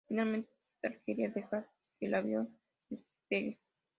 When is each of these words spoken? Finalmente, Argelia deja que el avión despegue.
Finalmente, 0.07 0.49
Argelia 0.83 1.29
deja 1.29 1.67
que 1.99 2.07
el 2.07 2.15
avión 2.15 2.57
despegue. 2.89 3.59